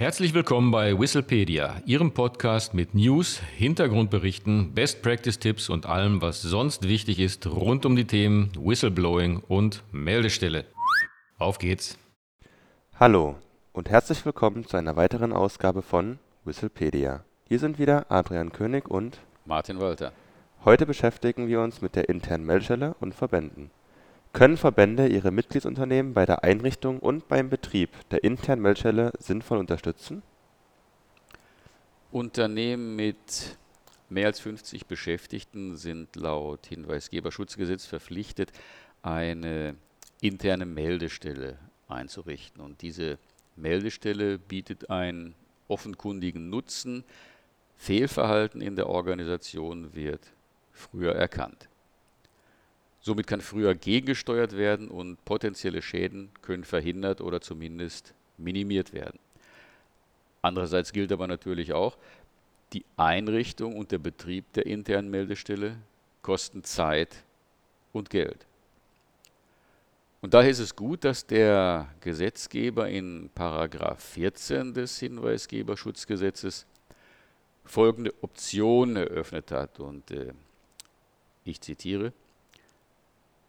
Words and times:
Herzlich 0.00 0.32
willkommen 0.32 0.70
bei 0.70 0.98
Whistlepedia, 0.98 1.82
Ihrem 1.84 2.12
Podcast 2.12 2.72
mit 2.72 2.94
News, 2.94 3.38
Hintergrundberichten, 3.58 4.72
Best 4.72 5.02
Practice 5.02 5.38
Tipps 5.38 5.68
und 5.68 5.84
allem, 5.84 6.22
was 6.22 6.40
sonst 6.40 6.88
wichtig 6.88 7.18
ist 7.18 7.46
rund 7.46 7.84
um 7.84 7.96
die 7.96 8.06
Themen 8.06 8.50
Whistleblowing 8.58 9.42
und 9.46 9.82
Meldestelle. 9.92 10.64
Auf 11.36 11.58
geht's! 11.58 11.98
Hallo 12.98 13.36
und 13.74 13.90
herzlich 13.90 14.24
willkommen 14.24 14.66
zu 14.66 14.78
einer 14.78 14.96
weiteren 14.96 15.34
Ausgabe 15.34 15.82
von 15.82 16.18
Whistlepedia. 16.46 17.22
Hier 17.46 17.58
sind 17.58 17.78
wieder 17.78 18.06
Adrian 18.08 18.52
König 18.52 18.88
und 18.88 19.18
Martin 19.44 19.80
Walter. 19.80 20.12
Heute 20.64 20.86
beschäftigen 20.86 21.46
wir 21.46 21.60
uns 21.60 21.82
mit 21.82 21.94
der 21.94 22.08
internen 22.08 22.46
Meldestelle 22.46 22.96
und 23.00 23.14
Verbänden. 23.14 23.70
Können 24.32 24.56
Verbände 24.56 25.08
ihre 25.08 25.32
Mitgliedsunternehmen 25.32 26.14
bei 26.14 26.24
der 26.24 26.44
Einrichtung 26.44 27.00
und 27.00 27.26
beim 27.26 27.50
Betrieb 27.50 27.90
der 28.10 28.22
internen 28.22 28.62
Meldestelle 28.62 29.12
sinnvoll 29.18 29.58
unterstützen? 29.58 30.22
Unternehmen 32.12 32.94
mit 32.94 33.58
mehr 34.08 34.26
als 34.26 34.40
50 34.40 34.86
Beschäftigten 34.86 35.76
sind 35.76 36.14
laut 36.16 36.66
Hinweisgeberschutzgesetz 36.66 37.86
verpflichtet, 37.86 38.52
eine 39.02 39.76
interne 40.20 40.66
Meldestelle 40.66 41.58
einzurichten. 41.88 42.62
Und 42.62 42.82
diese 42.82 43.18
Meldestelle 43.56 44.38
bietet 44.38 44.90
einen 44.90 45.34
offenkundigen 45.66 46.50
Nutzen. 46.50 47.04
Fehlverhalten 47.76 48.60
in 48.60 48.76
der 48.76 48.88
Organisation 48.88 49.94
wird 49.94 50.20
früher 50.72 51.14
erkannt. 51.14 51.69
Somit 53.00 53.26
kann 53.26 53.40
früher 53.40 53.74
gegengesteuert 53.74 54.56
werden 54.56 54.88
und 54.88 55.24
potenzielle 55.24 55.80
Schäden 55.80 56.30
können 56.42 56.64
verhindert 56.64 57.20
oder 57.20 57.40
zumindest 57.40 58.14
minimiert 58.36 58.92
werden. 58.92 59.18
Andererseits 60.42 60.92
gilt 60.92 61.12
aber 61.12 61.26
natürlich 61.26 61.72
auch, 61.72 61.96
die 62.72 62.84
Einrichtung 62.96 63.76
und 63.76 63.90
der 63.90 63.98
Betrieb 63.98 64.52
der 64.52 64.66
internen 64.66 65.10
Meldestelle 65.10 65.76
kosten 66.22 66.62
Zeit 66.62 67.24
und 67.92 68.10
Geld. 68.10 68.46
Und 70.20 70.34
daher 70.34 70.50
ist 70.50 70.58
es 70.58 70.76
gut, 70.76 71.04
dass 71.04 71.26
der 71.26 71.88
Gesetzgeber 72.00 72.88
in 72.88 73.30
Paragraph 73.34 74.02
14 74.04 74.74
des 74.74 74.98
Hinweisgeberschutzgesetzes 74.98 76.66
folgende 77.64 78.12
Option 78.20 78.96
eröffnet 78.96 79.50
hat. 79.50 79.80
Und 79.80 80.10
äh, 80.10 80.34
ich 81.44 81.60
zitiere, 81.62 82.12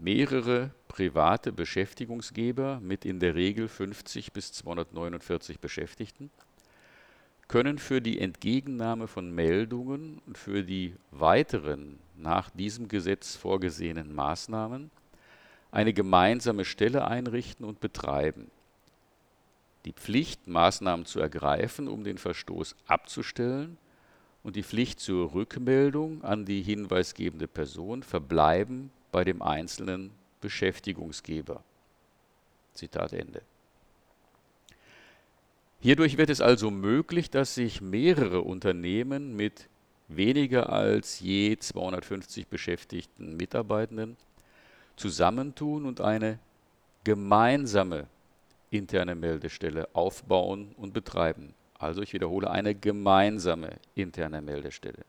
mehrere 0.00 0.70
private 0.88 1.52
Beschäftigungsgeber 1.52 2.80
mit 2.80 3.04
in 3.04 3.20
der 3.20 3.34
Regel 3.34 3.68
50 3.68 4.32
bis 4.32 4.52
249 4.52 5.60
Beschäftigten 5.60 6.30
können 7.48 7.78
für 7.78 8.00
die 8.00 8.18
Entgegennahme 8.18 9.06
von 9.06 9.30
Meldungen 9.34 10.22
und 10.26 10.38
für 10.38 10.62
die 10.62 10.94
weiteren 11.10 11.98
nach 12.16 12.48
diesem 12.50 12.88
Gesetz 12.88 13.36
vorgesehenen 13.36 14.14
Maßnahmen 14.14 14.90
eine 15.70 15.92
gemeinsame 15.92 16.64
Stelle 16.64 17.06
einrichten 17.06 17.66
und 17.66 17.80
betreiben. 17.80 18.50
Die 19.84 19.92
Pflicht, 19.92 20.46
Maßnahmen 20.46 21.04
zu 21.04 21.20
ergreifen, 21.20 21.88
um 21.88 22.04
den 22.04 22.16
Verstoß 22.16 22.76
abzustellen, 22.86 23.76
und 24.42 24.56
die 24.56 24.64
Pflicht 24.64 24.98
zur 24.98 25.34
Rückmeldung 25.34 26.24
an 26.24 26.44
die 26.44 26.62
hinweisgebende 26.62 27.46
Person 27.46 28.02
verbleiben 28.02 28.90
bei 29.12 29.22
dem 29.22 29.42
einzelnen 29.42 30.10
Beschäftigungsgeber. 30.40 31.62
Zitat 32.74 33.12
Ende. 33.12 33.42
Hierdurch 35.80 36.16
wird 36.16 36.30
es 36.30 36.40
also 36.40 36.70
möglich, 36.70 37.30
dass 37.30 37.54
sich 37.54 37.80
mehrere 37.80 38.40
Unternehmen 38.40 39.36
mit 39.36 39.68
weniger 40.08 40.70
als 40.70 41.20
je 41.20 41.56
250 41.56 42.46
beschäftigten 42.46 43.36
Mitarbeitenden 43.36 44.16
zusammentun 44.96 45.86
und 45.86 46.00
eine 46.00 46.38
gemeinsame 47.04 48.06
interne 48.70 49.14
Meldestelle 49.14 49.88
aufbauen 49.92 50.74
und 50.76 50.92
betreiben. 50.92 51.54
Also 51.78 52.00
ich 52.00 52.12
wiederhole, 52.12 52.50
eine 52.50 52.74
gemeinsame 52.74 53.72
interne 53.94 54.40
Meldestelle. 54.40 55.04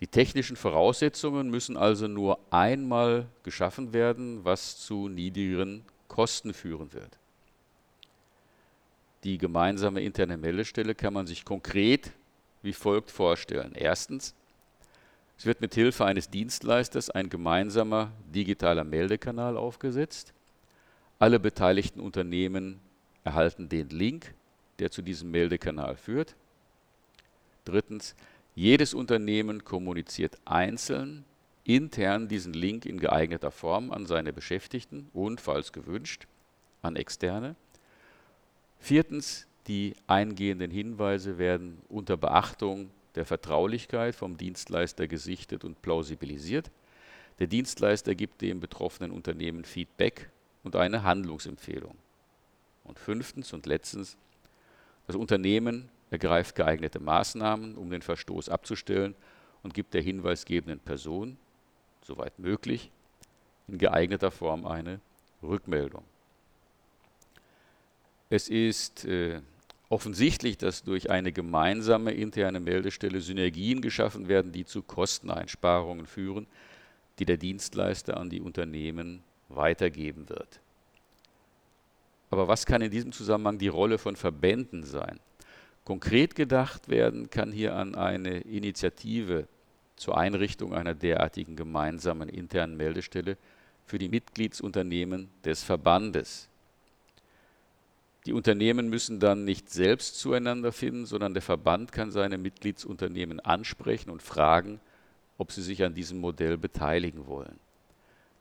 Die 0.00 0.06
technischen 0.06 0.56
Voraussetzungen 0.56 1.50
müssen 1.50 1.76
also 1.76 2.06
nur 2.06 2.38
einmal 2.50 3.26
geschaffen 3.42 3.92
werden, 3.92 4.44
was 4.44 4.78
zu 4.78 5.08
niedrigeren 5.08 5.84
Kosten 6.06 6.54
führen 6.54 6.92
wird. 6.92 7.18
Die 9.24 9.38
gemeinsame 9.38 10.00
interne 10.00 10.36
Meldestelle 10.36 10.94
kann 10.94 11.12
man 11.12 11.26
sich 11.26 11.44
konkret 11.44 12.12
wie 12.62 12.72
folgt 12.72 13.10
vorstellen. 13.10 13.72
Erstens, 13.74 14.34
es 15.36 15.46
wird 15.46 15.60
mit 15.60 15.74
Hilfe 15.74 16.04
eines 16.04 16.30
Dienstleisters 16.30 17.10
ein 17.10 17.28
gemeinsamer 17.28 18.12
digitaler 18.34 18.84
Meldekanal 18.84 19.56
aufgesetzt. 19.56 20.32
Alle 21.18 21.38
beteiligten 21.38 22.00
Unternehmen 22.00 22.80
erhalten 23.24 23.68
den 23.68 23.88
Link, 23.90 24.34
der 24.78 24.90
zu 24.90 25.02
diesem 25.02 25.30
Meldekanal 25.30 25.96
führt. 25.96 26.34
Drittens, 27.64 28.14
jedes 28.58 28.92
Unternehmen 28.92 29.62
kommuniziert 29.62 30.36
einzeln 30.44 31.24
intern 31.62 32.26
diesen 32.26 32.52
Link 32.52 32.86
in 32.86 32.98
geeigneter 32.98 33.52
Form 33.52 33.92
an 33.92 34.04
seine 34.04 34.32
Beschäftigten 34.32 35.08
und, 35.12 35.40
falls 35.40 35.72
gewünscht, 35.72 36.26
an 36.82 36.96
Externe. 36.96 37.54
Viertens, 38.80 39.46
die 39.68 39.94
eingehenden 40.08 40.72
Hinweise 40.72 41.38
werden 41.38 41.78
unter 41.88 42.16
Beachtung 42.16 42.90
der 43.14 43.26
Vertraulichkeit 43.26 44.16
vom 44.16 44.36
Dienstleister 44.36 45.06
gesichtet 45.06 45.64
und 45.64 45.80
plausibilisiert. 45.80 46.68
Der 47.38 47.46
Dienstleister 47.46 48.16
gibt 48.16 48.40
dem 48.40 48.58
betroffenen 48.58 49.12
Unternehmen 49.12 49.64
Feedback 49.64 50.30
und 50.64 50.74
eine 50.74 51.04
Handlungsempfehlung. 51.04 51.94
Und 52.82 52.98
fünftens 52.98 53.52
und 53.52 53.66
letztens, 53.66 54.16
das 55.06 55.14
Unternehmen 55.14 55.90
ergreift 56.10 56.54
geeignete 56.54 57.00
Maßnahmen, 57.00 57.76
um 57.76 57.90
den 57.90 58.02
Verstoß 58.02 58.48
abzustellen 58.48 59.14
und 59.62 59.74
gibt 59.74 59.94
der 59.94 60.02
hinweisgebenden 60.02 60.80
Person, 60.80 61.36
soweit 62.02 62.38
möglich, 62.38 62.90
in 63.66 63.78
geeigneter 63.78 64.30
Form 64.30 64.66
eine 64.66 65.00
Rückmeldung. 65.42 66.04
Es 68.30 68.48
ist 68.48 69.04
äh, 69.04 69.40
offensichtlich, 69.88 70.58
dass 70.58 70.82
durch 70.82 71.10
eine 71.10 71.32
gemeinsame 71.32 72.12
interne 72.12 72.60
Meldestelle 72.60 73.20
Synergien 73.20 73.80
geschaffen 73.80 74.28
werden, 74.28 74.52
die 74.52 74.64
zu 74.64 74.82
Kosteneinsparungen 74.82 76.06
führen, 76.06 76.46
die 77.18 77.24
der 77.24 77.36
Dienstleister 77.36 78.16
an 78.16 78.30
die 78.30 78.40
Unternehmen 78.40 79.22
weitergeben 79.48 80.28
wird. 80.28 80.60
Aber 82.30 82.48
was 82.48 82.66
kann 82.66 82.82
in 82.82 82.90
diesem 82.90 83.12
Zusammenhang 83.12 83.58
die 83.58 83.68
Rolle 83.68 83.96
von 83.96 84.14
Verbänden 84.14 84.84
sein? 84.84 85.18
Konkret 85.88 86.34
gedacht 86.34 86.90
werden 86.90 87.30
kann 87.30 87.50
hier 87.50 87.74
an 87.74 87.94
eine 87.94 88.40
Initiative 88.40 89.48
zur 89.96 90.18
Einrichtung 90.18 90.74
einer 90.74 90.92
derartigen 90.92 91.56
gemeinsamen 91.56 92.28
internen 92.28 92.76
Meldestelle 92.76 93.38
für 93.86 93.98
die 93.98 94.10
Mitgliedsunternehmen 94.10 95.30
des 95.46 95.62
Verbandes. 95.62 96.50
Die 98.26 98.34
Unternehmen 98.34 98.90
müssen 98.90 99.18
dann 99.18 99.46
nicht 99.46 99.70
selbst 99.70 100.18
zueinander 100.18 100.72
finden, 100.72 101.06
sondern 101.06 101.32
der 101.32 101.42
Verband 101.42 101.90
kann 101.90 102.10
seine 102.10 102.36
Mitgliedsunternehmen 102.36 103.40
ansprechen 103.40 104.10
und 104.10 104.22
fragen, 104.22 104.80
ob 105.38 105.52
sie 105.52 105.62
sich 105.62 105.82
an 105.84 105.94
diesem 105.94 106.20
Modell 106.20 106.58
beteiligen 106.58 107.26
wollen. 107.26 107.58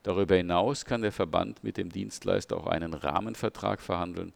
Darüber 0.03 0.35
hinaus 0.35 0.84
kann 0.84 1.02
der 1.02 1.14
Verband 1.14 1.64
mit 1.64 1.78
dem 1.78 1.94
Dienstleister 1.94 2.58
auch 2.58 2.68
einen 2.68 2.94
Rahmenvertrag 2.94 3.79
verhandeln, 3.79 4.34